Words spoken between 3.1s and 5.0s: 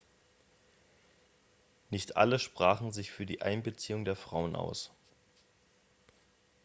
für die einbeziehung der frauen aus